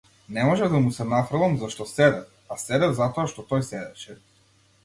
[0.35, 2.25] Не можев да му се нафрлам, зашто седев,
[2.57, 4.19] а седев затоа што тој седеше.